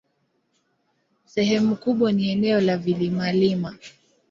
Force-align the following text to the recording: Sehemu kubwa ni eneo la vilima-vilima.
Sehemu 1.25 1.75
kubwa 1.75 2.11
ni 2.11 2.29
eneo 2.29 2.61
la 2.61 2.77
vilima-vilima. 2.77 3.77